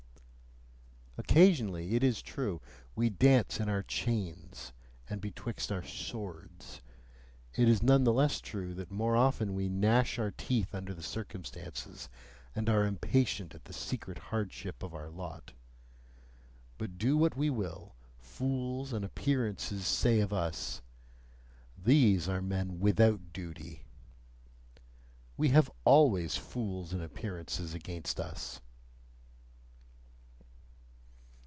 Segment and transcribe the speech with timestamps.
[1.17, 2.61] Occasionally, it is true,
[2.95, 4.73] we dance in our "chains"
[5.07, 6.81] and betwixt our "swords";
[7.53, 11.03] it is none the less true that more often we gnash our teeth under the
[11.03, 12.09] circumstances,
[12.55, 15.53] and are impatient at the secret hardship of our lot.
[16.79, 20.81] But do what we will, fools and appearances say of us:
[21.77, 23.85] "These are men WITHOUT duty,"
[25.37, 28.59] we have always fools and appearances against us!